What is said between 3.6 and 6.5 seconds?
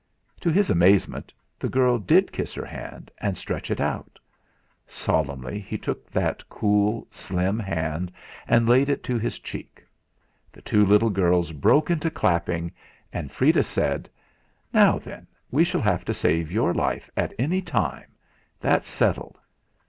it out. Solemnly he took that